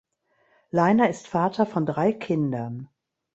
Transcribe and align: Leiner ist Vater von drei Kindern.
Leiner 0.71 1.11
ist 1.11 1.27
Vater 1.27 1.67
von 1.67 1.85
drei 1.85 2.11
Kindern. 2.11 2.89